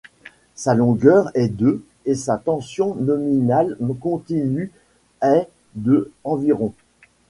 [0.55, 4.71] Sa longueur est de et sa tension nominale continue
[5.21, 6.73] est de environ.